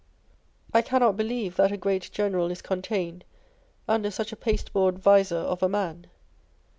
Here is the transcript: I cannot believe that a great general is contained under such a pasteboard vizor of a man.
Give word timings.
I 0.73 0.81
cannot 0.81 1.15
believe 1.15 1.57
that 1.57 1.71
a 1.71 1.77
great 1.77 2.09
general 2.11 2.49
is 2.49 2.63
contained 2.63 3.23
under 3.87 4.09
such 4.09 4.31
a 4.31 4.35
pasteboard 4.35 4.97
vizor 4.97 5.37
of 5.37 5.61
a 5.61 5.69
man. 5.69 6.07